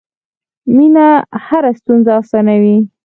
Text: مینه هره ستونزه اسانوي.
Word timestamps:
مینه 0.75 1.07
هره 1.47 1.71
ستونزه 1.79 2.11
اسانوي. 2.21 2.77